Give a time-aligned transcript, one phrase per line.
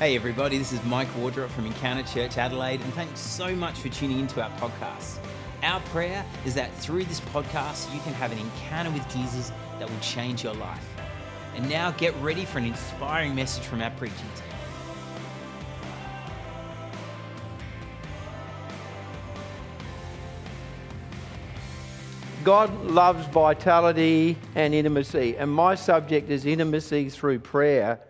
[0.00, 3.90] Hey, everybody, this is Mike Wardrop from Encounter Church Adelaide, and thanks so much for
[3.90, 5.18] tuning into our podcast.
[5.62, 9.90] Our prayer is that through this podcast, you can have an encounter with Jesus that
[9.90, 10.88] will change your life.
[11.54, 14.46] And now get ready for an inspiring message from our preaching team.
[22.42, 28.00] God loves vitality and intimacy, and my subject is intimacy through prayer.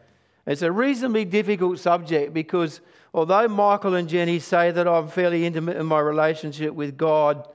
[0.51, 2.81] It's a reasonably difficult subject because
[3.15, 7.47] although Michael and Jenny say that I'm fairly intimate in my relationship with God,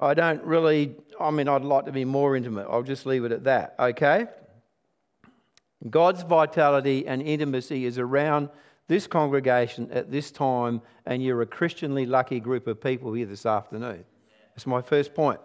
[0.00, 2.68] I don't really, I mean, I'd like to be more intimate.
[2.70, 4.28] I'll just leave it at that, okay?
[5.90, 8.48] God's vitality and intimacy is around
[8.88, 13.44] this congregation at this time, and you're a Christianly lucky group of people here this
[13.44, 14.06] afternoon.
[14.54, 15.40] That's my first point.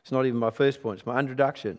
[0.00, 1.78] It's not even my first point, it's my introduction.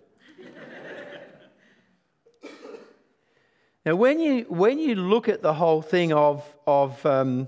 [3.89, 7.47] Now, when you, when you look at the whole thing of, of um,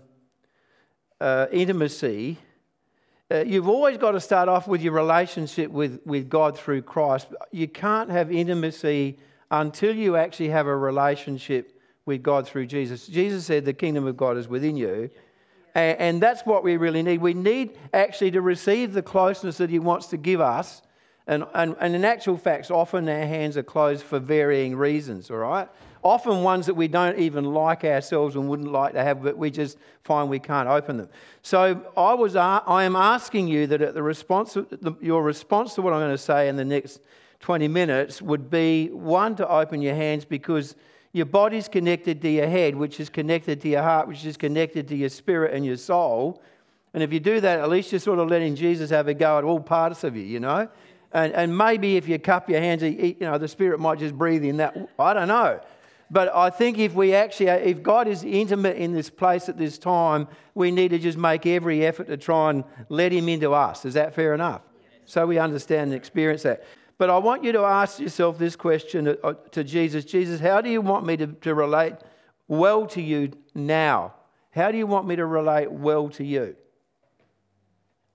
[1.19, 2.39] uh, intimacy,
[3.29, 7.27] uh, you've always got to start off with your relationship with, with God through Christ.
[7.51, 9.19] You can't have intimacy
[9.51, 13.05] until you actually have a relationship with God through Jesus.
[13.05, 15.11] Jesus said, The kingdom of God is within you.
[15.75, 17.21] And, and that's what we really need.
[17.21, 20.81] We need actually to receive the closeness that He wants to give us.
[21.27, 25.37] And, and, and in actual facts, often our hands are closed for varying reasons, all
[25.37, 25.69] right?
[26.03, 29.51] Often ones that we don't even like ourselves and wouldn't like to have, but we
[29.51, 31.09] just find we can't open them.
[31.43, 34.57] So I, was, uh, I am asking you that at the response,
[34.99, 37.01] your response to what I'm going to say in the next
[37.41, 40.75] 20 minutes would be one, to open your hands because
[41.13, 44.87] your body's connected to your head, which is connected to your heart, which is connected
[44.87, 46.41] to your spirit and your soul.
[46.93, 49.37] And if you do that, at least you're sort of letting Jesus have a go
[49.37, 50.67] at all parts of you, you know?
[51.13, 54.43] And, and maybe if you cup your hands, you know, the Spirit might just breathe
[54.43, 54.77] in that.
[54.97, 55.59] I don't know.
[56.11, 59.77] But I think if we actually, if God is intimate in this place at this
[59.77, 63.85] time, we need to just make every effort to try and let Him into us.
[63.85, 64.61] Is that fair enough?
[65.05, 66.65] So we understand and experience that.
[66.97, 70.69] But I want you to ask yourself this question uh, to Jesus Jesus, how do
[70.69, 71.93] you want me to, to relate
[72.49, 74.13] well to you now?
[74.51, 76.57] How do you want me to relate well to you?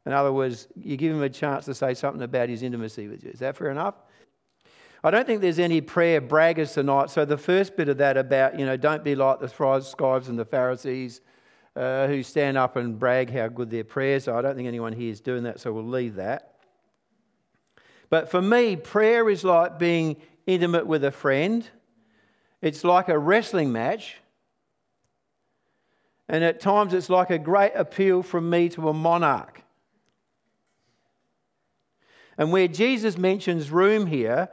[0.05, 3.25] In other words, you give him a chance to say something about his intimacy with
[3.25, 3.31] you.
[3.31, 3.95] Is that fair enough?
[5.07, 7.11] I don't think there's any prayer braggers tonight.
[7.11, 10.37] So the first bit of that about, you know, don't be like the scribes and
[10.37, 11.21] the Pharisees
[11.77, 14.37] uh, who stand up and brag how good their prayers are.
[14.37, 16.57] I don't think anyone here is doing that, so we'll leave that.
[18.11, 21.65] But for me, prayer is like being intimate with a friend.
[22.61, 24.17] It's like a wrestling match.
[26.29, 29.63] And at times it's like a great appeal from me to a monarch.
[32.37, 34.49] And where Jesus mentions room here,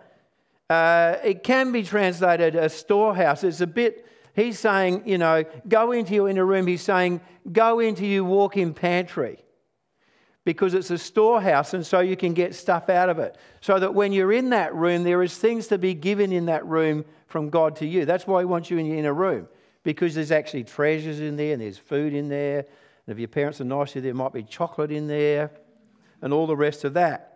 [0.69, 3.43] uh, it can be translated a storehouse.
[3.43, 6.67] It's a bit, he's saying, you know, go into your inner room.
[6.67, 9.39] He's saying, go into your walk in pantry
[10.45, 13.37] because it's a storehouse and so you can get stuff out of it.
[13.61, 16.65] So that when you're in that room, there is things to be given in that
[16.65, 18.05] room from God to you.
[18.05, 19.47] That's why He wants you in your inner room
[19.83, 22.59] because there's actually treasures in there and there's food in there.
[22.59, 25.51] And if your parents are nice, there might be chocolate in there
[26.21, 27.32] and all the rest of that.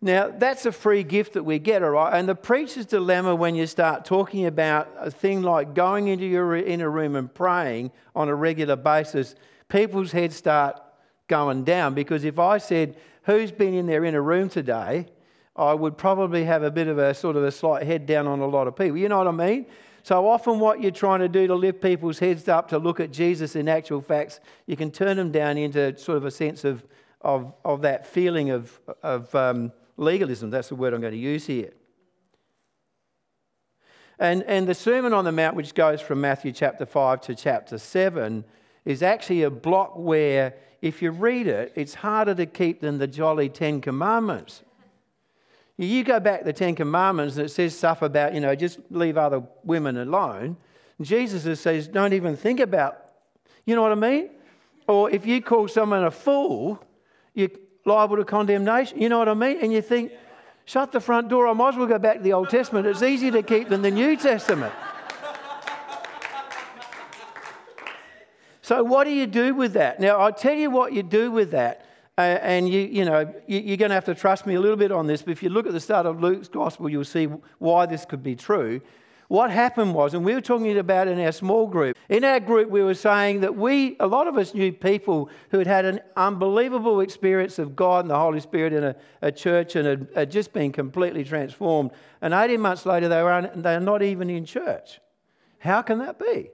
[0.00, 2.16] Now, that's a free gift that we get, all right?
[2.16, 6.54] And the preacher's dilemma when you start talking about a thing like going into your
[6.54, 9.34] inner room and praying on a regular basis,
[9.68, 10.80] people's heads start
[11.26, 12.96] going down because if I said,
[13.28, 15.04] Who's been in their inner room today?
[15.54, 18.40] I would probably have a bit of a sort of a slight head down on
[18.40, 18.96] a lot of people.
[18.96, 19.66] You know what I mean?
[20.02, 23.12] So often, what you're trying to do to lift people's heads up to look at
[23.12, 26.82] Jesus in actual facts, you can turn them down into sort of a sense of,
[27.20, 30.48] of, of that feeling of, of um, legalism.
[30.50, 31.72] That's the word I'm going to use here.
[34.18, 37.78] And, and the Sermon on the Mount, which goes from Matthew chapter 5 to chapter
[37.78, 38.44] 7,
[38.84, 43.06] is actually a block where if you read it, it's harder to keep than the
[43.06, 44.62] jolly Ten Commandments.
[45.76, 48.80] You go back to the Ten Commandments and it says stuff about, you know, just
[48.90, 50.56] leave other women alone.
[51.00, 52.98] Jesus says, don't even think about,
[53.64, 54.30] you know what I mean?
[54.88, 56.82] Or if you call someone a fool,
[57.34, 57.50] you're
[57.88, 59.00] liable to condemnation.
[59.00, 59.58] You know what I mean?
[59.60, 60.12] And you think,
[60.64, 62.86] shut the front door, I might as well go back to the Old Testament.
[62.86, 64.72] It's easier to keep than the New Testament.
[68.62, 69.98] So, what do you do with that?
[69.98, 71.86] Now, I'll tell you what you do with that.
[72.18, 74.76] Uh, and you, you know, you, are going to have to trust me a little
[74.76, 75.22] bit on this.
[75.22, 77.26] But if you look at the start of Luke's gospel, you'll see
[77.58, 78.82] why this could be true.
[79.28, 82.70] What happened was, and we were talking about in our small group, in our group,
[82.70, 86.00] we were saying that we, a lot of us knew people who had had an
[86.16, 90.30] unbelievable experience of God and the Holy Spirit in a, a church and had, had,
[90.30, 91.90] just been completely transformed.
[92.22, 94.98] And 18 months later, they were, un, they were not even in church
[95.58, 96.48] How can that be?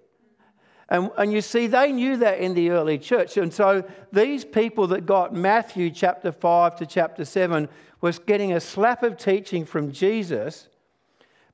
[0.88, 3.37] And, and you see, they knew that in the early church.
[3.37, 7.69] And so these people that got Matthew chapter 5 to chapter 7
[8.00, 10.69] was getting a slap of teaching from Jesus,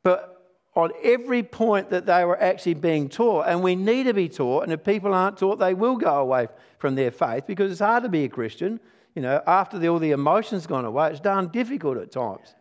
[0.02, 0.39] but
[0.74, 3.46] on every point that they were actually being taught.
[3.48, 4.62] And we need to be taught.
[4.62, 8.04] And if people aren't taught, they will go away from their faith because it's hard
[8.04, 8.78] to be a Christian.
[9.14, 12.54] You know, after the, all the emotions gone away, it's darn difficult at times.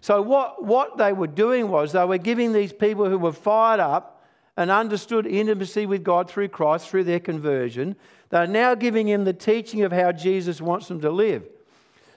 [0.00, 3.78] So, what, what they were doing was they were giving these people who were fired
[3.78, 4.24] up
[4.56, 7.96] and understood intimacy with God through Christ, through their conversion,
[8.28, 11.44] they're now giving him the teaching of how Jesus wants them to live.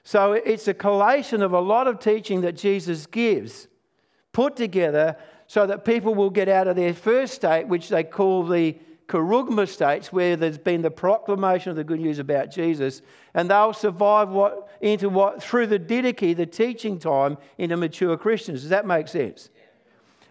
[0.04, 3.68] So, it's a collation of a lot of teaching that Jesus gives
[4.36, 5.16] put together
[5.48, 8.76] so that people will get out of their first state, which they call the
[9.08, 13.02] kerygma states, where there's been the proclamation of the good news about Jesus,
[13.34, 18.62] and they'll survive what, into what, through the didache, the teaching time, into mature Christians.
[18.62, 19.50] Does that make sense?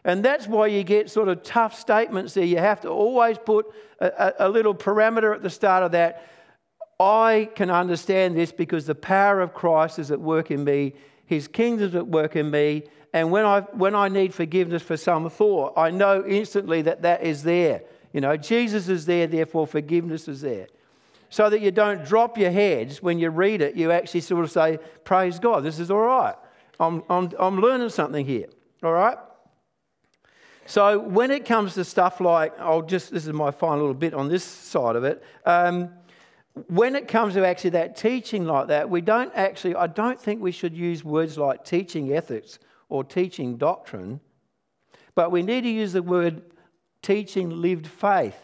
[0.05, 2.44] And that's why you get sort of tough statements there.
[2.44, 3.67] You have to always put
[4.00, 6.28] a, a, a little parameter at the start of that.
[7.00, 10.94] I can understand this because the power of Christ is at work in me,
[11.26, 12.84] His kingdom's at work in me,
[13.14, 17.22] and when I, when I need forgiveness for some thought, I know instantly that that
[17.22, 17.82] is there.
[18.12, 20.66] You know, Jesus is there, therefore forgiveness is there.
[21.31, 24.50] So that you don't drop your heads when you read it, you actually sort of
[24.50, 26.34] say, Praise God, this is all right.
[26.81, 28.46] I'm, I'm, I'm learning something here.
[28.82, 29.17] All right?
[30.67, 34.12] So when it comes to stuff like, I'll just, this is my final little bit
[34.12, 35.22] on this side of it.
[35.46, 35.90] Um,
[36.67, 40.43] when it comes to actually that teaching like that, we don't actually, I don't think
[40.43, 42.58] we should use words like teaching ethics
[42.88, 44.20] or teaching doctrine,
[45.14, 46.42] but we need to use the word
[47.02, 48.36] teaching lived faith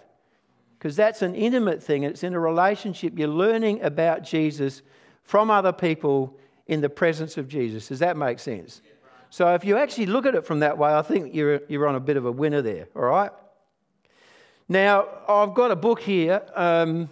[0.78, 2.04] because that's an intimate thing.
[2.04, 3.18] It's in a relationship.
[3.18, 4.82] You're learning about Jesus
[5.24, 7.88] from other people in the presence of Jesus.
[7.88, 8.80] Does that make sense?
[9.28, 11.96] So if you actually look at it from that way, I think you're, you're on
[11.96, 13.30] a bit of a winner there, all right?
[14.68, 17.10] Now, I've got a book here, um,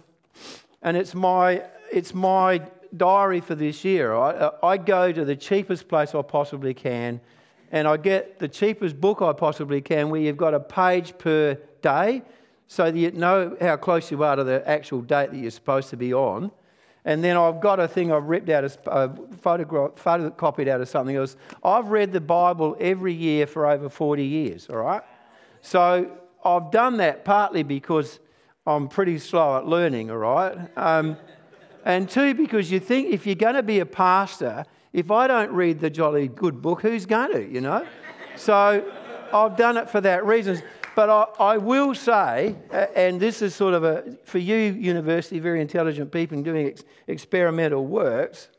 [0.81, 2.61] and it's my, it's my
[2.97, 4.13] diary for this year.
[4.13, 4.51] Right?
[4.63, 7.21] I go to the cheapest place I possibly can
[7.71, 11.55] and I get the cheapest book I possibly can where you've got a page per
[11.81, 12.23] day
[12.67, 15.89] so that you know how close you are to the actual date that you're supposed
[15.89, 16.51] to be on.
[17.05, 21.15] And then I've got a thing I've ripped out, a uh, photocopied out of something
[21.15, 21.37] else.
[21.63, 25.01] I've read the Bible every year for over 40 years, all right?
[25.61, 26.11] So
[26.43, 28.19] I've done that partly because
[28.67, 30.57] I'm pretty slow at learning, all right?
[30.77, 31.17] Um,
[31.85, 35.51] and two, because you think if you're going to be a pastor, if I don't
[35.51, 37.85] read the jolly good book, who's going to, you know?
[38.35, 38.91] So
[39.33, 40.61] I've done it for that reason.
[40.95, 42.55] But I, I, will say,
[42.95, 47.85] and this is sort of a, for you, university, very intelligent people doing ex- experimental
[47.85, 48.49] works,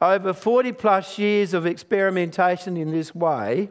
[0.00, 3.70] over 40 plus years of experimentation in this way,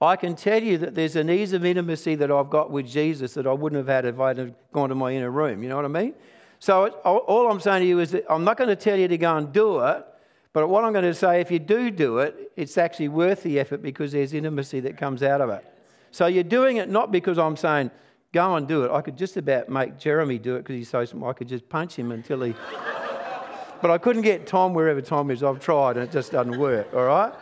[0.00, 3.34] I can tell you that there's an ease of intimacy that I've got with Jesus
[3.34, 5.62] that I wouldn't have had if I'd have gone to my inner room.
[5.62, 6.14] You know what I mean?
[6.60, 9.18] So all I'm saying to you is that I'm not going to tell you to
[9.18, 10.04] go and do it,
[10.52, 13.60] but what I'm going to say, if you do do it, it's actually worth the
[13.60, 15.64] effort because there's intimacy that comes out of it.
[16.10, 17.90] So you're doing it not because I'm saying,
[18.32, 18.90] go and do it.
[18.90, 21.30] I could just about make Jeremy do it because he's so small.
[21.30, 22.54] I could just punch him until he.
[23.82, 25.42] but I couldn't get Tom wherever Tom is.
[25.42, 27.32] I've tried and it just doesn't work, all right?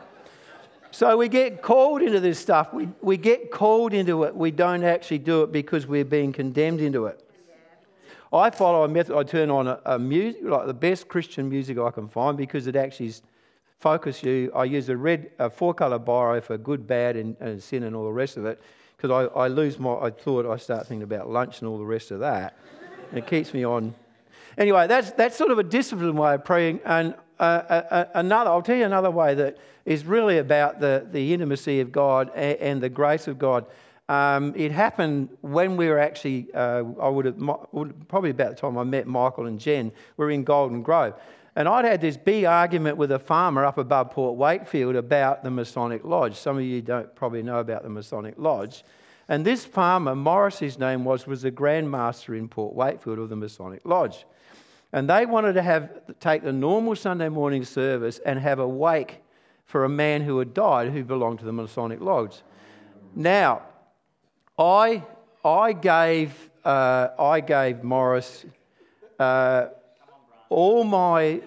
[0.90, 2.72] So we get called into this stuff.
[2.72, 4.34] We, we get called into it.
[4.34, 7.25] We don't actually do it because we're being condemned into it.
[8.36, 9.16] I follow a method.
[9.16, 12.66] I turn on a, a music, like the best Christian music I can find, because
[12.66, 13.12] it actually
[13.78, 14.52] focuses you.
[14.54, 18.04] I use a red, a four-color biro for good, bad, and, and, sin, and all
[18.04, 18.60] the rest of it,
[18.96, 19.94] because I, I lose my.
[19.94, 22.56] I thought I start thinking about lunch and all the rest of that.
[23.10, 23.94] and it keeps me on.
[24.58, 26.80] Anyway, that's that's sort of a disciplined way of praying.
[26.84, 31.32] And uh, uh, another, I'll tell you another way that is really about the the
[31.32, 33.66] intimacy of God and, and the grace of God.
[34.08, 37.38] Um, it happened when we were actually, uh, I would have,
[38.08, 41.14] probably about the time I met Michael and Jen, we were in Golden Grove.
[41.56, 45.50] And I'd had this big argument with a farmer up above Port Wakefield about the
[45.50, 46.36] Masonic Lodge.
[46.36, 48.84] Some of you don't probably know about the Masonic Lodge.
[49.28, 53.28] And this farmer, Morris, his name was, was the Grand Master in Port Wakefield of
[53.28, 54.24] the Masonic Lodge.
[54.92, 59.22] And they wanted to have take the normal Sunday morning service and have a wake
[59.64, 62.42] for a man who had died who belonged to the Masonic Lodge.
[63.14, 63.62] Now,
[64.58, 65.02] I,
[65.44, 68.46] I, gave, uh, I gave Morris
[69.18, 69.66] uh,
[70.48, 71.40] all my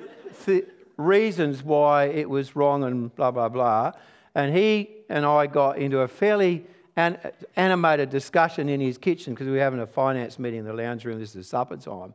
[0.45, 0.65] th-
[0.97, 3.93] reasons why it was wrong and blah, blah, blah.
[4.35, 7.17] And he and I got into a fairly an-
[7.55, 11.05] animated discussion in his kitchen because we were having a finance meeting in the lounge
[11.05, 11.19] room.
[11.19, 12.13] This is supper time.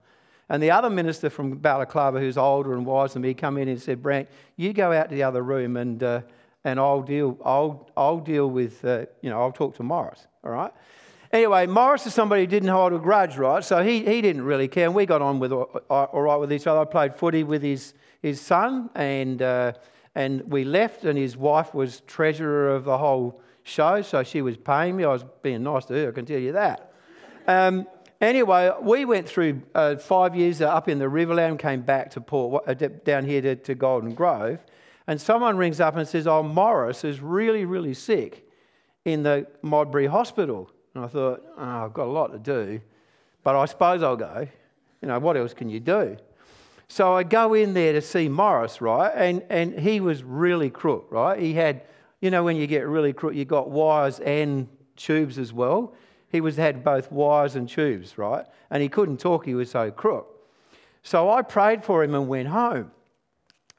[0.48, 3.80] And the other minister from Balaclava, who's older and wiser than me, come in and
[3.80, 6.20] said, Brant, you go out to the other room and, uh,
[6.64, 10.52] and I'll deal, I'll, I'll deal with, uh, you know, I'll talk to Morris, all
[10.52, 10.72] right?
[11.32, 13.64] Anyway, Morris is somebody who didn't hold a grudge, right?
[13.64, 14.86] So he, he didn't really care.
[14.86, 16.80] And we got on with all, right with each other.
[16.80, 19.72] I played footy with his, his son, and, uh,
[20.14, 24.56] and we left, and his wife was treasurer of the whole show, so she was
[24.56, 25.02] paying me.
[25.02, 26.92] I was being nice to her, I can tell you that.
[27.48, 27.88] Um,
[28.20, 32.62] anyway, we went through uh, five years up in the Riverland, came back to Port,
[32.68, 34.64] uh, down here to, to Golden Grove,
[35.08, 38.43] and someone rings up and says, Oh, Morris is really, really sick
[39.04, 40.70] in the Modbury Hospital.
[40.94, 42.80] And I thought, oh, I've got a lot to do,
[43.42, 44.46] but I suppose I'll go.
[45.02, 46.16] You know, what else can you do?
[46.88, 49.12] So I go in there to see Morris, right?
[49.14, 51.38] And, and he was really crook, right?
[51.38, 51.82] He had,
[52.20, 55.94] you know, when you get really crook, you got wires and tubes as well.
[56.28, 58.44] He was had both wires and tubes, right?
[58.70, 60.30] And he couldn't talk, he was so crook.
[61.02, 62.90] So I prayed for him and went home.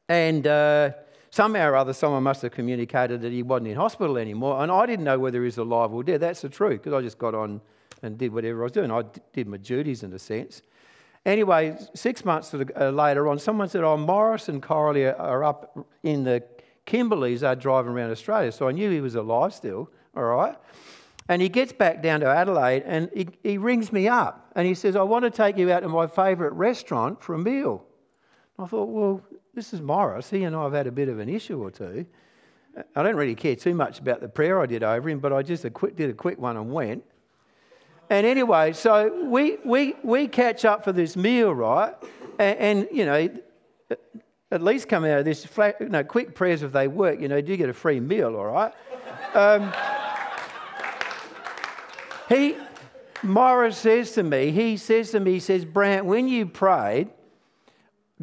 [0.08, 0.92] And uh,
[1.36, 4.64] somehow or other, someone must have communicated that he wasn't in hospital anymore.
[4.64, 6.22] And I didn't know whether he was alive or dead.
[6.22, 7.60] That's the truth, because I just got on
[8.02, 8.90] and did whatever I was doing.
[8.90, 10.62] I did my duties in a sense.
[11.26, 16.24] Anyway, six months uh, later on, someone said, Oh, Morris and Coralie are up in
[16.24, 16.42] the
[16.86, 18.52] Kimberleys, they're driving around Australia.
[18.52, 20.56] So I knew he was alive still, all right?
[21.28, 24.76] And he gets back down to Adelaide and he, he rings me up and he
[24.76, 27.84] says, I want to take you out to my favourite restaurant for a meal.
[28.60, 29.22] I thought, well,
[29.56, 30.30] this is Morris.
[30.30, 32.06] He and I have had a bit of an issue or two.
[32.94, 35.42] I don't really care too much about the prayer I did over him, but I
[35.42, 37.04] just did a quick one and went.
[38.10, 41.94] And anyway, so we, we, we catch up for this meal, right?
[42.38, 43.30] And, and you know,
[44.52, 47.30] at least come out of this, flat, you know, quick prayers if they work, you
[47.30, 48.74] know, do get a free meal, all right?
[49.34, 49.74] Um,
[52.28, 52.58] he,
[53.24, 57.10] Morris says to me, he says to me, he says, Brant, when you prayed,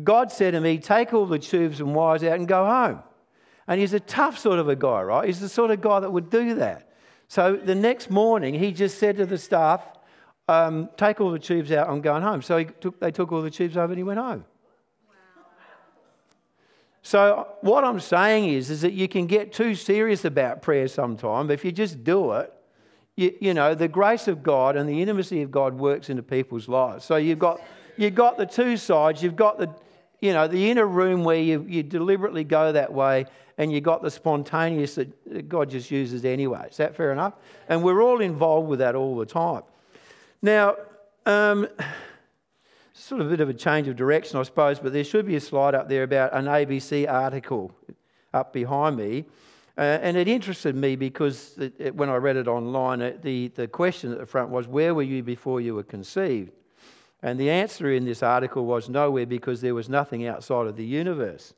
[0.02, 3.02] God said to me, Take all the tubes and wires out and go home.
[3.66, 5.26] And he's a tough sort of a guy, right?
[5.26, 6.92] He's the sort of guy that would do that.
[7.28, 9.82] So the next morning, he just said to the staff,
[10.48, 12.42] um, Take all the tubes out, I'm going home.
[12.42, 14.44] So took, they took all the tubes over and he went home.
[17.02, 21.48] So what I'm saying is, is that you can get too serious about prayer sometimes.
[21.48, 22.52] But if you just do it,
[23.16, 26.68] you, you know, the grace of God and the intimacy of God works into people's
[26.68, 27.04] lives.
[27.04, 27.60] So you've got
[27.96, 29.22] you've got the two sides.
[29.22, 29.74] You've got the,
[30.20, 33.26] you know, the inner room where you, you deliberately go that way,
[33.58, 36.68] and you've got the spontaneous that God just uses anyway.
[36.70, 37.34] Is that fair enough?
[37.68, 39.62] And we're all involved with that all the time.
[40.40, 40.76] Now,
[41.26, 41.68] um,
[42.94, 45.36] sort of a bit of a change of direction, I suppose, but there should be
[45.36, 47.72] a slide up there about an ABC article
[48.32, 49.24] up behind me.
[49.76, 53.48] Uh, and it interested me because it, it, when I read it online, it, the,
[53.48, 56.52] the question at the front was, Where were you before you were conceived?
[57.22, 60.84] And the answer in this article was nowhere because there was nothing outside of the
[60.84, 61.54] universe.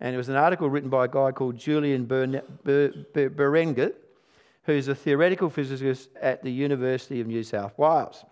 [0.00, 3.94] And it was an article written by a guy called Julian Berengut,
[4.64, 8.24] who's a theoretical physicist at the University of New South Wales.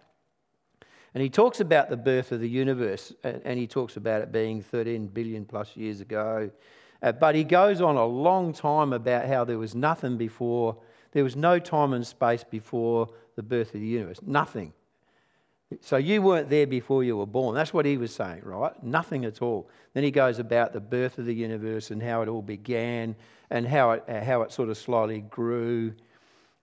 [1.14, 4.62] And he talks about the birth of the universe, and he talks about it being
[4.62, 6.50] 13 billion plus years ago.
[7.02, 10.76] Uh, but he goes on a long time about how there was nothing before,
[11.10, 14.20] there was no time and space before the birth of the universe.
[14.24, 14.72] Nothing.
[15.80, 17.54] So you weren't there before you were born.
[17.54, 18.72] That's what he was saying, right?
[18.82, 19.68] Nothing at all.
[19.94, 23.14] Then he goes about the birth of the universe and how it all began
[23.50, 25.92] and how it, how it sort of slowly grew.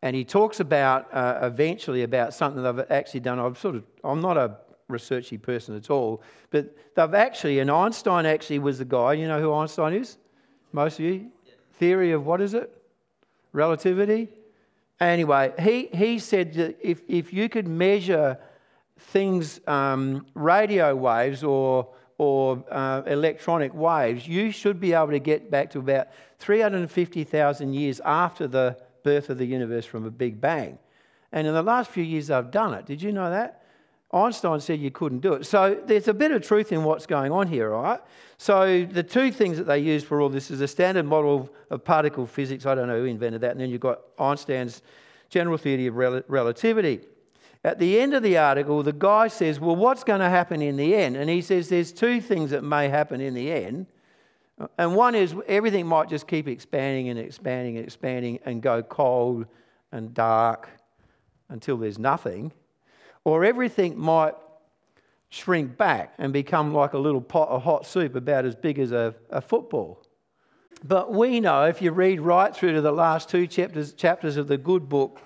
[0.01, 3.39] And he talks about uh, eventually about something that I've actually done.
[3.39, 4.57] I've sort of, I'm not a
[4.89, 9.13] researchy person at all, but they've actually, and Einstein actually was the guy.
[9.13, 10.17] You know who Einstein is?
[10.71, 11.29] Most of you?
[11.73, 12.75] Theory of what is it?
[13.53, 14.29] Relativity?
[14.99, 18.37] Anyway, he, he said that if, if you could measure
[18.99, 21.87] things, um, radio waves or,
[22.17, 26.07] or uh, electronic waves, you should be able to get back to about
[26.39, 30.77] 350,000 years after the birth of the universe from a Big Bang.
[31.31, 32.85] And in the last few years, they've done it.
[32.85, 33.63] Did you know that?
[34.11, 35.45] Einstein said you couldn't do it.
[35.45, 37.99] So there's a bit of truth in what's going on here, right?
[38.39, 41.83] So the two things that they use for all this is a standard model of
[41.83, 42.65] particle physics.
[42.65, 43.51] I don't know who invented that.
[43.51, 44.81] And then you've got Einstein's
[45.29, 47.01] general theory of rel- relativity.
[47.63, 50.77] At the end of the article, the guy says, Well, what's going to happen in
[50.77, 51.17] the end?
[51.17, 53.87] And he says there's two things that may happen in the end.
[54.77, 59.45] And one is everything might just keep expanding and expanding and expanding and go cold
[59.91, 60.69] and dark
[61.49, 62.51] until there's nothing.
[63.23, 64.35] Or everything might
[65.29, 68.91] shrink back and become like a little pot of hot soup about as big as
[68.91, 70.03] a, a football.
[70.83, 74.47] But we know, if you read right through to the last two chapters, chapters of
[74.47, 75.21] the good book,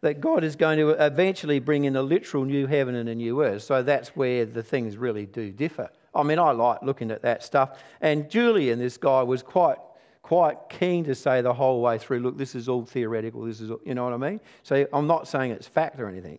[0.00, 3.42] that God is going to eventually bring in a literal new heaven and a new
[3.42, 3.62] earth.
[3.62, 5.90] So that's where the things really do differ.
[6.14, 7.82] I mean, I like looking at that stuff.
[8.00, 9.78] And Julian, this guy, was quite,
[10.22, 13.42] quite keen to say the whole way through, look, this is all theoretical.
[13.42, 14.40] This is, all, you know what I mean?
[14.62, 16.38] So I'm not saying it's fact or anything.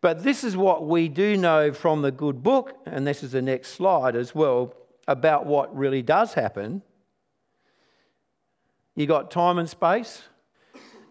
[0.00, 3.42] But this is what we do know from the good book, and this is the
[3.42, 4.74] next slide as well,
[5.06, 6.82] about what really does happen.
[8.96, 10.22] You got time and space,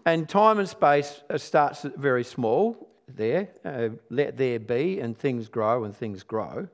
[0.05, 3.49] and time and space uh, starts very small there.
[3.63, 6.67] Uh, let there be, and things grow and things grow.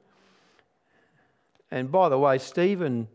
[1.71, 3.07] And by the way, Stephen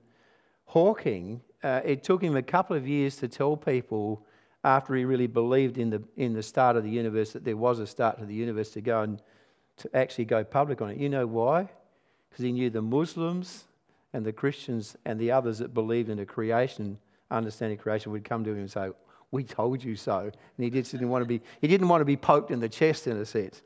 [0.66, 4.24] Hawking uh, it took him a couple of years to tell people
[4.64, 7.78] after he really believed in the, in the start of the universe that there was
[7.78, 9.22] a start to the universe to go and
[9.76, 10.98] to actually go public on it.
[10.98, 11.68] You know why?
[12.28, 13.64] Because he knew the Muslims
[14.12, 16.98] and the Christians and the others that believed in a creation,
[17.30, 18.90] understanding creation, would come to him and say,
[19.32, 22.16] "We told you so." And he didn't want to be he didn't want to be
[22.16, 23.62] poked in the chest in a sense.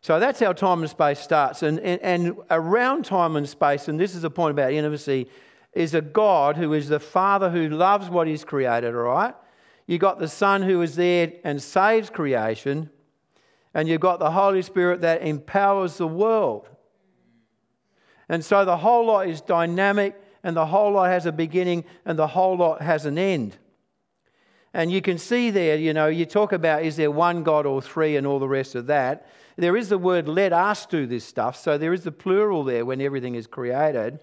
[0.00, 1.62] So that's how time and space starts.
[1.62, 5.28] And, and, and around time and space, and this is the point about intimacy,
[5.72, 9.34] is a God who is the Father who loves what He's created, all right?
[9.86, 12.90] You've got the Son who is there and saves creation,
[13.74, 16.68] and you've got the Holy Spirit that empowers the world.
[18.28, 22.18] And so the whole lot is dynamic, and the whole lot has a beginning, and
[22.18, 23.56] the whole lot has an end.
[24.74, 27.80] And you can see there, you know, you talk about is there one God or
[27.80, 29.26] three and all the rest of that.
[29.56, 32.84] There is the word let us do this stuff, so there is the plural there
[32.84, 34.20] when everything is created.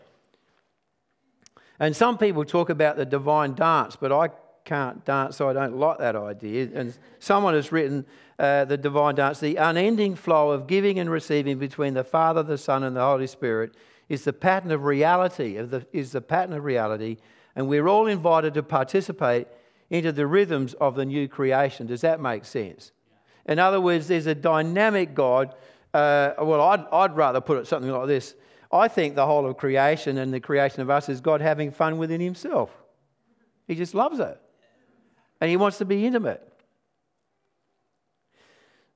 [1.80, 4.30] And some people talk about the divine dance, but I
[4.64, 6.70] can't dance, so I don't like that idea.
[6.74, 8.06] And someone has written
[8.40, 12.58] uh, the divine dance the unending flow of giving and receiving between the Father, the
[12.58, 13.76] Son, and the Holy Spirit
[14.10, 17.18] is the pattern of reality, of the, is the pattern of reality,
[17.56, 19.48] and we're all invited to participate
[19.90, 21.88] into the rhythms of the new creation.
[21.88, 22.92] Does that make sense?
[23.46, 25.54] In other words, there's a dynamic God.
[25.94, 28.36] Uh, well, I'd, I'd rather put it something like this
[28.72, 31.98] I think the whole of creation and the creation of us is God having fun
[31.98, 32.76] within Himself.
[33.68, 34.40] He just loves it.
[35.40, 36.42] And He wants to be intimate.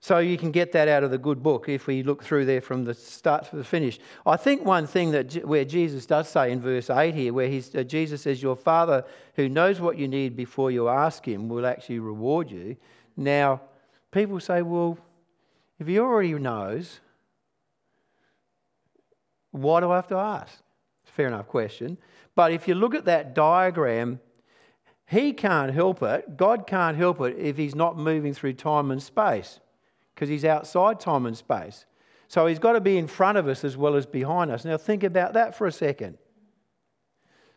[0.02, 2.62] So you can get that out of the good book if we look through there
[2.62, 4.00] from the start to the finish.
[4.26, 7.76] I think one thing that where Jesus does say in verse 8 here, where he's,
[7.76, 9.04] uh, Jesus says, Your Father
[9.36, 12.78] who knows what you need before you ask Him will actually reward you.
[13.18, 13.62] Now,
[14.12, 14.98] people say, Well,
[15.80, 17.02] if He already knows,
[19.52, 20.62] why do I have to ask?
[21.04, 21.98] Fair enough question.
[22.36, 24.22] But if you look at that diagram,
[25.08, 26.38] he can't help it.
[26.38, 29.60] God can't help it if he's not moving through time and space
[30.20, 31.86] because he's outside time and space.
[32.28, 34.66] So he's got to be in front of us as well as behind us.
[34.66, 36.18] Now, think about that for a second.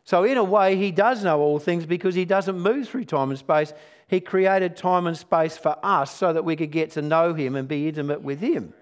[0.05, 3.31] So, in a way, he does know all things because he doesn't move through time
[3.31, 3.73] and space.
[4.07, 7.57] He created time and space for us so that we could get to know him
[7.57, 8.73] and be intimate with him.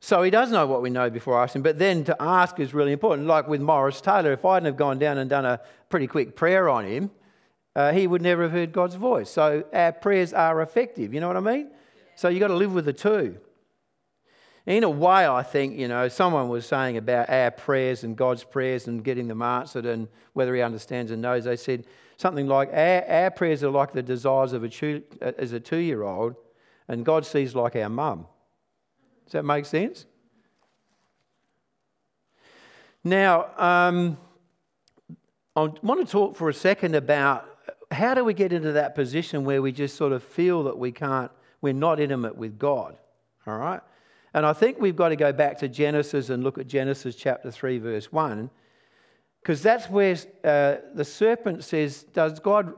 [0.00, 2.92] So he does know what we know before asking, but then to ask is really
[2.92, 3.26] important.
[3.26, 6.34] Like with Morris Taylor, if I hadn't have gone down and done a pretty quick
[6.34, 7.10] prayer on him,
[7.78, 9.30] uh, he would never have heard God's voice.
[9.30, 11.14] So our prayers are effective.
[11.14, 11.70] You know what I mean?
[12.16, 13.38] So you've got to live with the two.
[14.66, 18.42] In a way, I think, you know, someone was saying about our prayers and God's
[18.42, 21.44] prayers and getting them answered and whether he understands and knows.
[21.44, 21.84] They said
[22.16, 25.76] something like, our, our prayers are like the desires of a two, as a two
[25.76, 26.34] year old,
[26.88, 28.26] and God sees like our mum.
[29.26, 30.04] Does that make sense?
[33.04, 34.18] Now, um,
[35.54, 37.47] I want to talk for a second about
[37.90, 40.92] how do we get into that position where we just sort of feel that we
[40.92, 42.96] can't, we're not intimate with God.
[43.46, 43.80] All right?
[44.34, 47.50] And I think we've got to go back to Genesis and look at Genesis chapter
[47.50, 48.50] 3, verse 1,
[49.42, 52.74] because that's where uh, the serpent says, Does God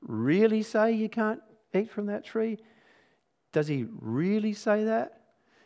[0.00, 1.40] really say you can't
[1.74, 2.58] eat from that tree?
[3.52, 5.20] Does he really say that?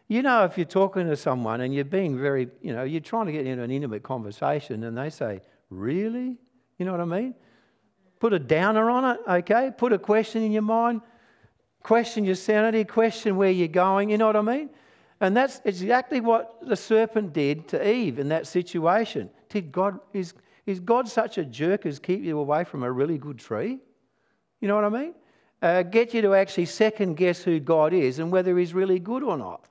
[0.08, 3.26] You know, if you're talking to someone and you're being very, you know, you're trying
[3.26, 6.38] to get into an intimate conversation and they say, Really?
[6.78, 7.34] You know what I mean?
[8.20, 9.70] Put a downer on it, okay?
[9.76, 11.02] Put a question in your mind,
[11.82, 14.70] question your sanity, question where you're going, you know what I mean?
[15.20, 19.30] And that's exactly what the serpent did to Eve in that situation.
[19.48, 20.34] Did God, is,
[20.66, 23.78] is God such a jerk as keep you away from a really good tree?
[24.60, 25.14] You know what I mean?
[25.60, 29.24] Uh, get you to actually second guess who God is and whether he's really good
[29.24, 29.68] or not.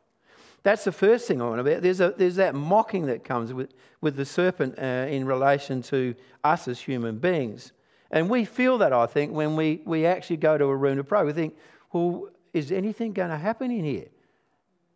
[0.64, 1.82] That's the first thing I want to about.
[1.82, 6.14] There's, a, there's that mocking that comes with, with the serpent uh, in relation to
[6.44, 7.72] us as human beings.
[8.12, 11.04] And we feel that, I think, when we, we actually go to a room to
[11.04, 11.24] pray.
[11.24, 11.56] We think,
[11.91, 14.08] well, is anything going to happen in here?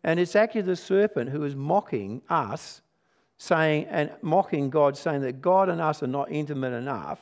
[0.04, 2.82] And it's actually the serpent who is mocking us,
[3.38, 7.20] saying, and mocking God, saying that God and us are not intimate enough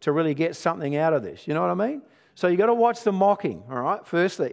[0.00, 1.46] to really get something out of this.
[1.46, 2.02] You know what I mean?
[2.34, 4.52] So you've got to watch the mocking, all right, firstly.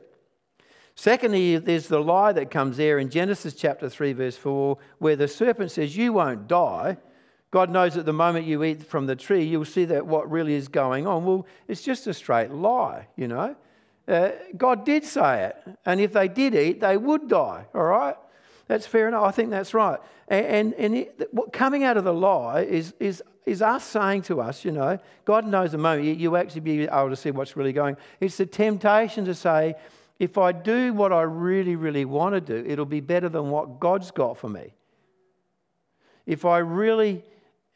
[0.96, 5.28] Secondly, there's the lie that comes there in Genesis chapter 3, verse 4, where the
[5.28, 6.98] serpent says, You won't die.
[7.52, 10.54] God knows that the moment you eat from the tree, you'll see that what really
[10.54, 11.26] is going on.
[11.26, 13.56] Well, it's just a straight lie, you know.
[14.08, 15.78] Uh, God did say it.
[15.86, 18.16] And if they did eat, they would die, all right?
[18.68, 19.24] That's fair enough.
[19.24, 20.00] I think that's right.
[20.30, 24.22] And, and, and it, what coming out of the lie is, is, is us saying
[24.24, 27.32] to us, you know, God knows the moment you, you actually be able to see
[27.32, 27.98] what's really going.
[28.22, 29.76] It's the temptation to say,
[30.20, 33.82] if I do what I really, really want to do, it'll be better than what
[33.82, 34.74] God's got for me.
[36.26, 37.26] If I really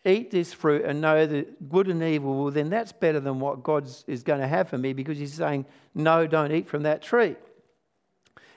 [0.06, 3.64] eat this fruit and know that good and evil, well, then that's better than what
[3.64, 7.02] God is going to have for me because He's saying, no, don't eat from that
[7.02, 7.36] tree.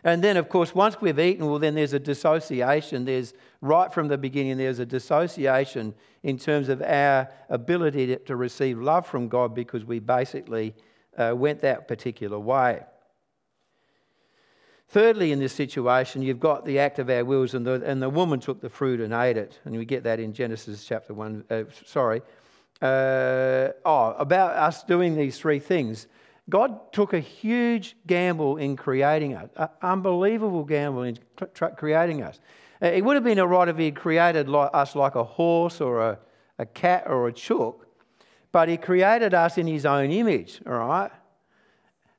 [0.05, 3.05] And then, of course, once we've eaten, well, then there's a dissociation.
[3.05, 8.37] There's right from the beginning, there's a dissociation in terms of our ability to, to
[8.37, 10.75] receive love from God because we basically
[11.17, 12.81] uh, went that particular way.
[14.91, 18.09] Thirdly, in this situation, you've got the act of our wills, and the, and the
[18.09, 19.59] woman took the fruit and ate it.
[19.67, 21.45] And we get that in Genesis chapter 1.
[21.51, 22.23] Uh, sorry.
[22.81, 26.07] Uh, oh, about us doing these three things.
[26.49, 31.19] God took a huge gamble in creating us, an unbelievable gamble in
[31.77, 32.41] creating us.
[32.81, 35.83] Uh, it would have been all right if He had created us like a horse
[35.83, 36.19] or a,
[36.59, 37.87] a cat or a chook,
[38.53, 41.11] but He created us in His own image, all right?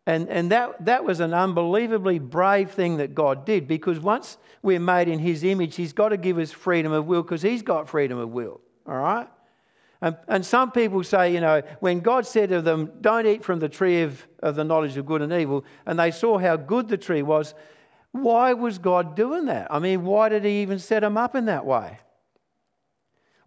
[0.09, 4.79] And, and that, that was an unbelievably brave thing that God did because once we're
[4.79, 7.87] made in His image, He's got to give us freedom of will because He's got
[7.87, 8.59] freedom of will.
[8.87, 9.27] All right?
[10.01, 13.59] And, and some people say, you know, when God said to them, don't eat from
[13.59, 16.87] the tree of, of the knowledge of good and evil, and they saw how good
[16.87, 17.53] the tree was,
[18.11, 19.67] why was God doing that?
[19.69, 21.99] I mean, why did He even set them up in that way?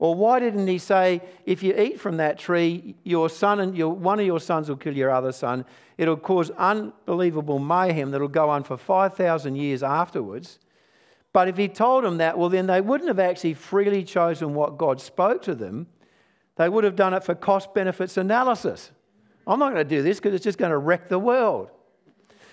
[0.03, 3.91] Or why didn't he say, if you eat from that tree, your son and your,
[3.91, 5.65] one of your sons will kill your other son?
[5.97, 10.59] It'll cause unbelievable mayhem that'll go on for 5,000 years afterwards.
[11.33, 14.77] But if he told them that, well, then they wouldn't have actually freely chosen what
[14.77, 15.87] God spoke to them.
[16.57, 18.91] They would have done it for cost benefits analysis.
[19.47, 21.71] I'm not going to do this because it's just going to wreck the world.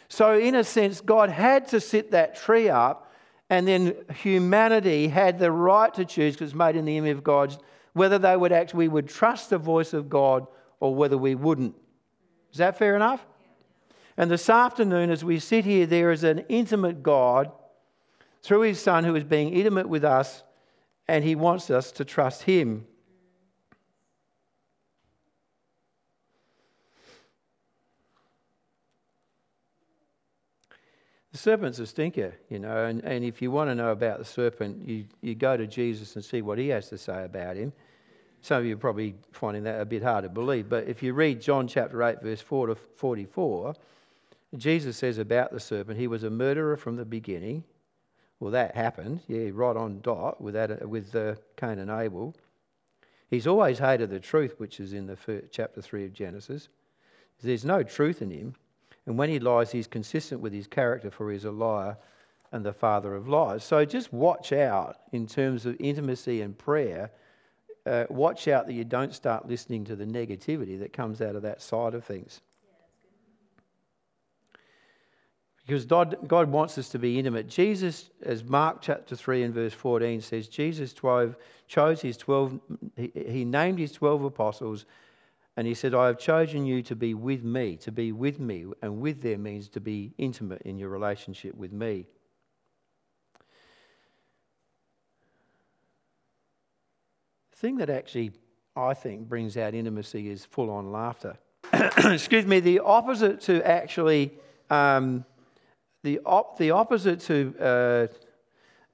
[0.08, 3.09] So, in a sense, God had to sit that tree up
[3.50, 7.24] and then humanity had the right to choose, because it's made in the image of
[7.24, 7.58] God,
[7.94, 10.46] whether they would actually would trust the voice of God
[10.80, 11.76] or whether we wouldn't.
[12.52, 13.26] Is that fair enough?
[14.18, 17.52] And this afternoon, as we sit here, there is an intimate God
[18.44, 20.44] through his Son who is being intimate with us,
[21.08, 22.86] and he wants us to trust him.
[31.32, 34.26] The serpent's a stinker, you know, and, and if you want to know about the
[34.26, 37.72] serpent, you, you go to Jesus and see what he has to say about him.
[38.42, 41.14] Some of you are probably finding that a bit hard to believe, but if you
[41.14, 43.76] read John chapter 8, verse 4 to 44,
[44.58, 47.64] Jesus says about the serpent, he was a murderer from the beginning.
[48.40, 52.34] Well, that happened, yeah, right on dot with, that, with uh, Cain and Abel.
[53.30, 56.70] He's always hated the truth, which is in the first, chapter 3 of Genesis.
[57.44, 58.56] There's no truth in him.
[59.06, 61.98] And when he lies, he's consistent with his character, for he's a liar
[62.52, 63.64] and the father of lies.
[63.64, 67.12] So just watch out in terms of intimacy and prayer.
[67.86, 71.42] Uh, watch out that you don't start listening to the negativity that comes out of
[71.44, 72.42] that side of things.
[75.66, 77.48] Because God, God wants us to be intimate.
[77.48, 81.36] Jesus, as Mark chapter 3 and verse 14 says, Jesus 12,
[81.68, 82.60] chose his 12,
[82.96, 84.88] he, he named his 12 apostles
[85.60, 88.68] and he said, I have chosen you to be with me, to be with me.
[88.82, 92.06] And with them means to be intimate in your relationship with me.
[97.52, 98.32] The thing that actually,
[98.74, 101.36] I think, brings out intimacy is full on laughter.
[101.74, 104.32] Excuse me, the opposite to actually,
[104.70, 105.26] um,
[106.04, 108.08] the, op- the opposite to, uh,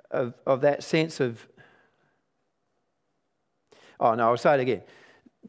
[0.10, 1.47] of, of that sense of,
[3.99, 4.82] oh no, I'll say it again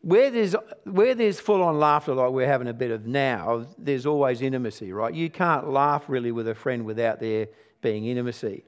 [0.02, 0.54] where there's,
[0.84, 4.92] where there's full on laughter like we're having a bit of now, there's always intimacy,
[4.92, 5.12] right?
[5.12, 7.48] You can't laugh really with a friend without there
[7.80, 8.64] being intimacy.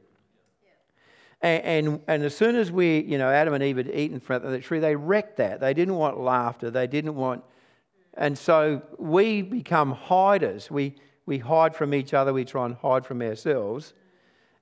[1.41, 4.43] And, and, and, as soon as we, you know, Adam and Eve had eaten from
[4.51, 5.61] the tree, they wrecked that.
[5.61, 6.71] They didn't want laughter.
[6.71, 7.45] They didn't want.
[8.15, 10.69] And so we become hiders.
[10.69, 12.33] We, we hide from each other.
[12.33, 13.95] We try and hide from ourselves.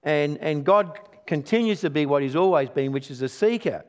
[0.03, 3.83] And, and God continues to be what He's always been, which is a seeker.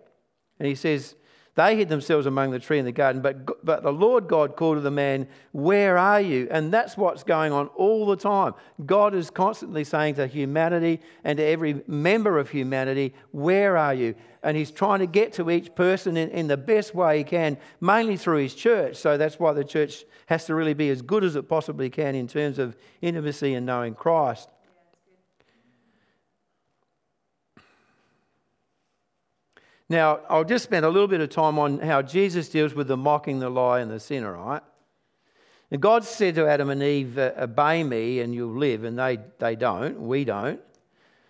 [0.57, 1.16] And He says,
[1.57, 4.77] they hid themselves among the tree in the garden, but, but the Lord God called
[4.77, 6.47] to the man, Where are you?
[6.51, 8.53] And that's what's going on all the time.
[8.85, 14.13] God is constantly saying to humanity and to every member of humanity, Where are you?
[14.43, 17.57] And He's trying to get to each person in, in the best way He can,
[17.81, 18.95] mainly through His church.
[18.97, 22.13] So that's why the church has to really be as good as it possibly can
[22.13, 24.47] in terms of intimacy and knowing Christ.
[29.89, 32.97] Now, I'll just spend a little bit of time on how Jesus deals with the
[32.97, 34.61] mocking, the lie, and the sin, all right?
[35.71, 39.19] And God said to Adam and Eve, uh, Obey me and you'll live, and they,
[39.39, 40.01] they don't.
[40.01, 40.59] We don't.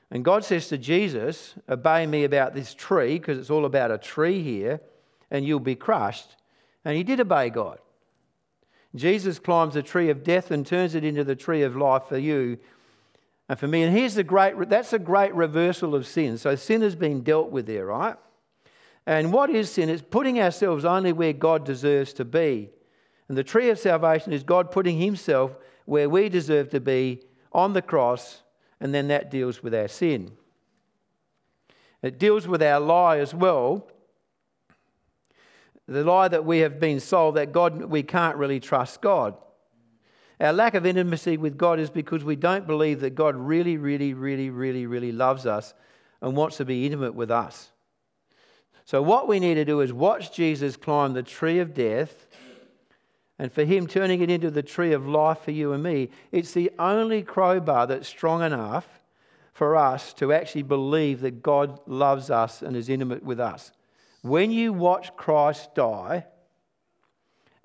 [0.10, 3.98] And God says to Jesus, Obey me about this tree, because it's all about a
[3.98, 4.80] tree here,
[5.30, 6.36] and you'll be crushed.
[6.86, 7.80] And he did obey God.
[8.96, 12.18] Jesus climbs the tree of death and turns it into the tree of life for
[12.18, 12.58] you
[13.50, 13.84] and for me.
[13.84, 16.38] And here's the great, that's a great reversal of sin.
[16.38, 18.16] So sin has been dealt with there, right?
[19.08, 19.90] And what is sin?
[19.90, 22.70] It's putting ourselves only where God deserves to be.
[23.30, 27.22] And the tree of salvation is God putting himself where we deserve to be
[27.54, 28.44] on the cross,
[28.82, 30.34] and then that deals with our sin.
[32.04, 33.90] It deals with our lie as well.
[35.88, 39.36] The lie that we have been sold that God we can't really trust God.
[40.42, 44.14] Our lack of intimacy with God is because we don't believe that God really, really,
[44.14, 45.74] really, really, really loves us
[46.22, 47.72] and wants to be intimate with us.
[48.88, 52.26] So, what we need to do is watch Jesus climb the tree of death
[53.38, 56.10] and for him turning it into the tree of life for you and me.
[56.32, 58.88] It's the only crowbar that's strong enough
[59.52, 63.74] for us to actually believe that God loves us and is intimate with us.
[64.22, 66.26] When you watch Christ die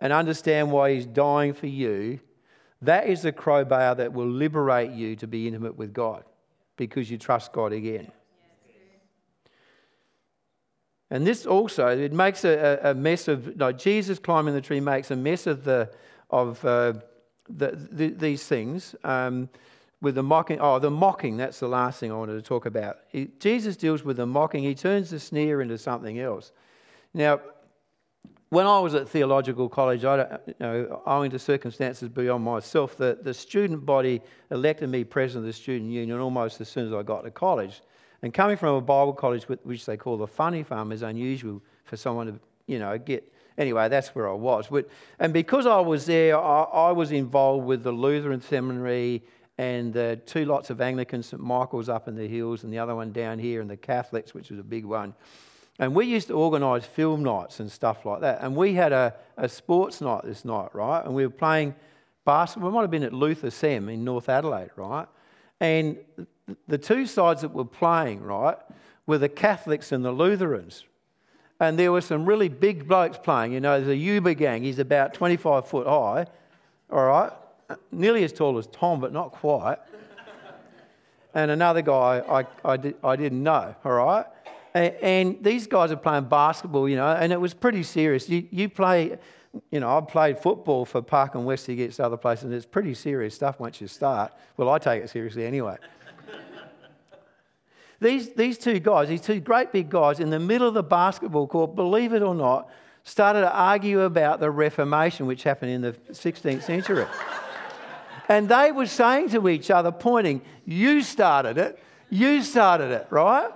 [0.00, 2.18] and understand why he's dying for you,
[2.80, 6.24] that is the crowbar that will liberate you to be intimate with God
[6.76, 8.10] because you trust God again.
[11.12, 15.10] And this also, it makes a, a mess of, like Jesus climbing the tree makes
[15.10, 15.90] a mess of, the,
[16.30, 16.94] of uh,
[17.50, 19.50] the, the, these things um,
[20.00, 20.58] with the mocking.
[20.58, 23.00] Oh, the mocking, that's the last thing I wanted to talk about.
[23.08, 26.50] He, Jesus deals with the mocking, he turns the sneer into something else.
[27.12, 27.42] Now,
[28.48, 32.96] when I was at theological college, I don't, you know, owing to circumstances beyond myself,
[32.96, 36.94] the, the student body elected me president of the student union almost as soon as
[36.94, 37.82] I got to college.
[38.22, 41.96] And coming from a Bible college, which they call the funny farm, is unusual for
[41.96, 43.28] someone to, you know, get.
[43.58, 44.68] Anyway, that's where I was.
[45.18, 49.22] And because I was there, I, was involved with the Lutheran Seminary
[49.58, 52.94] and the two lots of Anglican St Michael's up in the hills and the other
[52.94, 55.14] one down here and the Catholics, which was a big one.
[55.78, 58.40] And we used to organise film nights and stuff like that.
[58.40, 61.04] And we had a, a sports night this night, right?
[61.04, 61.74] And we were playing
[62.24, 62.70] basketball.
[62.70, 65.06] We might have been at Luther Sem in North Adelaide, right?
[65.62, 65.96] And
[66.66, 68.58] the two sides that were playing, right,
[69.06, 70.84] were the Catholics and the Lutherans.
[71.60, 73.52] And there were some really big blokes playing.
[73.52, 74.64] You know, there's a Uber gang.
[74.64, 76.26] He's about 25 foot high,
[76.90, 77.30] all right,
[77.92, 79.78] nearly as tall as Tom, but not quite.
[81.32, 84.26] and another guy I, I, did, I didn't know, all right?
[84.74, 88.28] And, and, these guys are playing basketball, you know, and it was pretty serious.
[88.28, 89.16] You, you play,
[89.70, 92.94] you know, I've played football for Park and West against other places, and it's pretty
[92.94, 94.32] serious stuff once you start.
[94.56, 95.76] Well, I take it seriously anyway.
[98.00, 101.46] these, these two guys, these two great big guys in the middle of the basketball
[101.46, 102.70] court, believe it or not,
[103.04, 107.06] started to argue about the Reformation, which happened in the 16th century.
[108.28, 113.50] and they were saying to each other, pointing, You started it, you started it, right?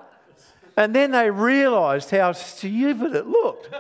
[0.77, 3.71] And then they realized how stupid it looked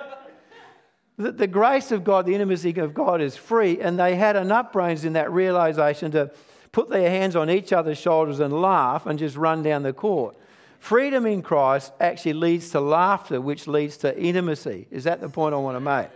[1.19, 4.73] that the grace of God, the intimacy of God is free, and they had enough
[4.73, 6.31] brains in that realization to
[6.73, 10.37] put their hands on each other's shoulders and laugh and just run down the court.
[10.79, 14.87] Freedom in Christ actually leads to laughter, which leads to intimacy.
[14.91, 16.09] Is that the point I want to make?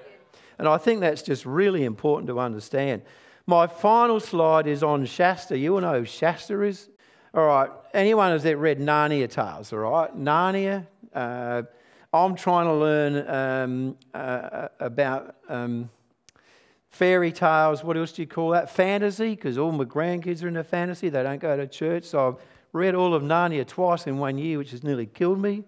[0.59, 3.01] And I think that's just really important to understand.
[3.47, 5.57] My final slide is on Shasta.
[5.57, 6.91] You all know who Shasta is?
[7.33, 7.71] All right.
[7.95, 10.15] Anyone has that read Narnia tales, all right?
[10.15, 10.87] Narnia.
[11.15, 11.63] Uh,
[12.13, 15.89] I'm trying to learn um, uh, about um,
[16.89, 17.85] fairy tales.
[17.85, 18.69] What else do you call that?
[18.69, 21.09] Fantasy, because all my grandkids are into fantasy.
[21.09, 22.05] They don't go to church.
[22.05, 22.35] So I've
[22.73, 25.63] read all of Narnia twice in one year, which has nearly killed me.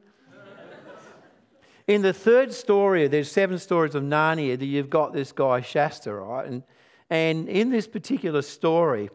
[1.86, 6.12] in the third story, there's seven stories of Narnia that you've got this guy Shasta,
[6.12, 6.48] right?
[6.48, 6.64] And,
[7.08, 9.10] and in this particular story,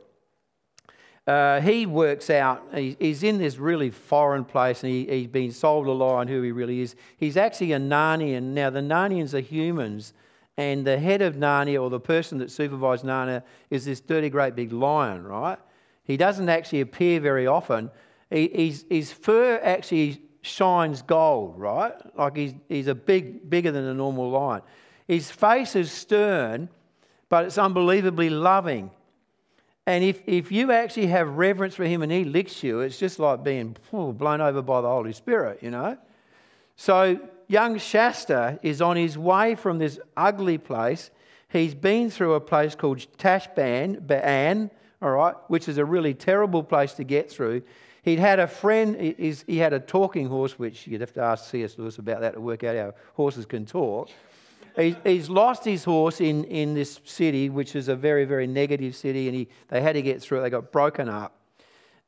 [1.27, 5.85] uh, he works out, he's in this really foreign place and he, he's been sold
[5.87, 6.95] a lie on who he really is.
[7.17, 8.53] He's actually a Narnian.
[8.53, 10.13] Now, the Narnians are humans,
[10.55, 14.55] and the head of Narnia, or the person that supervises Narnia, is this dirty, great
[14.55, 15.59] big lion, right?
[16.05, 17.91] He doesn't actually appear very often.
[18.31, 21.93] He, his fur actually shines gold, right?
[22.17, 24.61] Like he's, he's a big, bigger than a normal lion.
[25.07, 26.69] His face is stern,
[27.27, 28.91] but it's unbelievably loving.
[29.87, 33.19] And if, if you actually have reverence for him and he licks you, it's just
[33.19, 35.97] like being blown over by the Holy Spirit, you know?
[36.75, 41.09] So young Shasta is on his way from this ugly place.
[41.47, 44.69] He's been through a place called Tashbaan, Baan,
[45.01, 47.61] all right, which is a really terrible place to get through.
[48.03, 51.77] He'd had a friend, he had a talking horse, which you'd have to ask C.S.
[51.77, 54.09] Lewis about that to work out how horses can talk.
[54.77, 59.27] He's lost his horse in, in this city, which is a very, very negative city,
[59.27, 60.41] and he, they had to get through it.
[60.43, 61.33] They got broken up.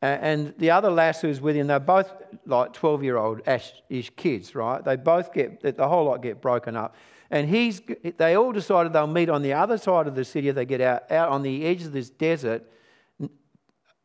[0.02, 2.12] And the other lass who's with him, they're both
[2.46, 4.84] like 12 year old ish kids, right?
[4.84, 6.96] They both get, the whole lot get broken up.
[7.32, 7.82] And he's,
[8.18, 10.52] they all decided they'll meet on the other side of the city.
[10.52, 12.64] They get out, out on the edge of this desert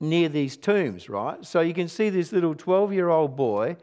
[0.01, 1.45] near these tombs, right?
[1.45, 3.77] So you can see this little 12 year old boy,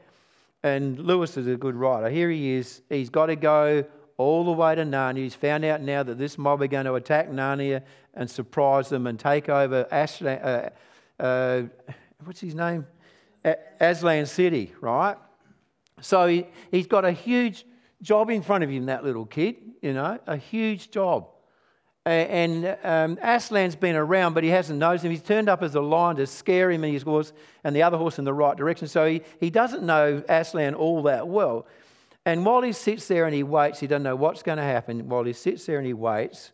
[0.63, 2.10] and Lewis is a good writer.
[2.10, 2.82] Here he is.
[2.89, 3.86] He's got to go
[4.17, 5.17] all the way to Narnia.
[5.17, 9.08] He's found out now that this mob are going to attack Narnia and surprise them
[9.08, 10.69] and take over Aslan, uh,
[11.19, 11.63] uh,
[12.24, 12.86] what's his name?
[13.80, 15.17] Aslan City, right?
[16.02, 17.65] So he, he's got a huge
[18.02, 21.28] job in front of him, that little kid, you know, a huge job.
[22.04, 25.12] And um, Aslan's been around, but he hasn't noticed him.
[25.12, 27.32] He's turned up as a lion to scare him and his horse
[27.63, 28.88] and the other horse in the right direction.
[28.88, 31.67] So he, he doesn't know Aslan all that well.
[32.25, 35.10] And while he sits there and he waits, he doesn't know what's going to happen.
[35.10, 36.51] While he sits there and he waits,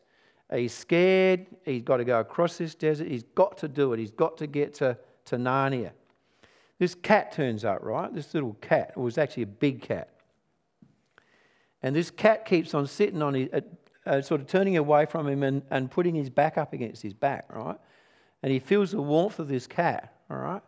[0.53, 1.45] he's scared.
[1.65, 3.07] He's got to go across this desert.
[3.07, 3.99] He's got to do it.
[3.99, 5.91] He's got to get to, to Narnia.
[6.79, 8.13] This cat turns up, right?
[8.13, 8.93] This little cat.
[8.95, 10.09] It was actually a big cat.
[11.83, 13.61] And this cat keeps on sitting on his, uh,
[14.05, 17.13] uh, sort of turning away from him and, and putting his back up against his
[17.13, 17.77] back, right?
[18.41, 20.61] And he feels the warmth of this cat, all right?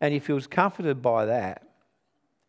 [0.00, 1.71] And he feels comforted by that.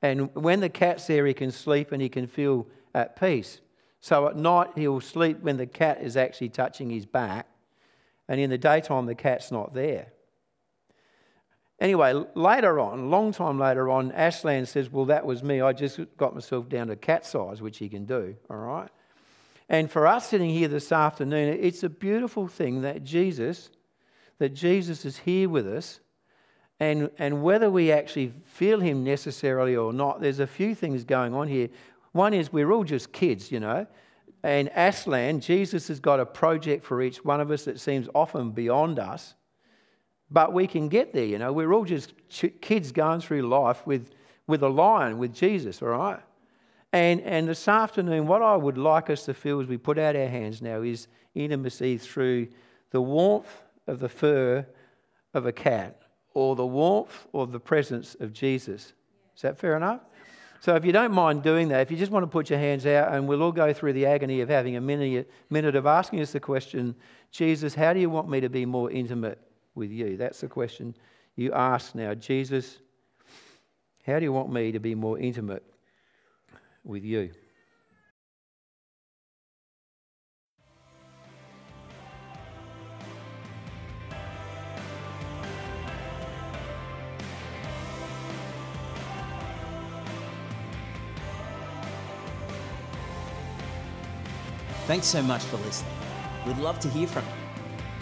[0.04, 3.62] And when the cat's there, he can sleep and he can feel at peace.
[4.02, 7.48] So at night, he'll sleep when the cat is actually touching his back.
[8.28, 10.08] And in the daytime, the cat's not there.
[11.80, 15.62] Anyway, later on, a long time later on, Aslan says, Well, that was me.
[15.62, 18.90] I just got myself down to cat size, which he can do, all right?
[19.70, 23.70] And for us sitting here this afternoon, it's a beautiful thing that Jesus,
[24.38, 26.02] that Jesus is here with us.
[26.84, 31.34] And, and whether we actually feel him necessarily or not, there's a few things going
[31.34, 31.70] on here.
[32.12, 33.88] One is we're all just kids, you know.
[34.44, 38.52] And Aslan, Jesus has got a project for each one of us that seems often
[38.52, 39.34] beyond us.
[40.30, 41.54] But we can get there, you know.
[41.54, 42.16] We're all just
[42.60, 44.10] kids going through life with,
[44.48, 46.20] with a lion, with Jesus, all right?
[46.92, 50.18] And, and this afternoon, what I would like us to feel as we put out
[50.18, 52.50] our hands now is intimacy through
[52.92, 54.66] the warmth of the fur
[55.34, 56.03] of a cat
[56.34, 58.94] or the warmth or the presence of Jesus.
[59.36, 60.02] Is that fair enough?
[60.60, 62.86] So, if you don't mind doing that, if you just want to put your hands
[62.86, 66.22] out, and we'll all go through the agony of having a minute, minute of asking
[66.22, 66.96] us the question
[67.32, 69.40] Jesus, how do you want me to be more intimate
[69.76, 70.16] with you?
[70.16, 70.96] That's the question
[71.36, 72.14] you ask now.
[72.14, 72.78] Jesus,
[74.06, 75.64] how do you want me to be more intimate
[76.86, 77.32] with you?
[94.86, 95.94] Thanks so much for listening.
[96.46, 97.32] We'd love to hear from you.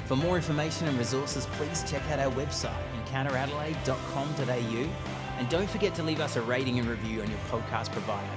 [0.08, 4.89] For more information and resources, please check out our website, encounteradelaide.com.au,
[5.38, 8.28] and don't forget to leave us a rating and review on your podcast provider.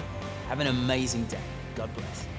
[0.48, 1.40] Have an amazing day.
[1.74, 2.33] God bless.